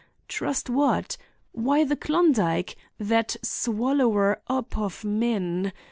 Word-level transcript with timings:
Trust 0.27 0.67
what? 0.67 1.15
Why 1.51 1.83
the 1.83 1.95
Klondike! 1.95 2.75
That 2.97 3.35
swallower 3.43 4.41
up 4.47 4.75
of 4.75 5.05
men. 5.05 5.73